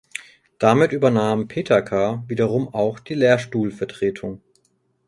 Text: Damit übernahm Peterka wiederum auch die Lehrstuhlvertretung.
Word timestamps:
Damit 0.57 0.93
übernahm 0.93 1.47
Peterka 1.47 2.23
wiederum 2.25 2.69
auch 2.73 2.97
die 2.99 3.13
Lehrstuhlvertretung. 3.13 4.41